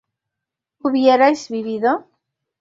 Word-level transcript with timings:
¿hubierais 0.83 1.41
vivido? 1.49 1.91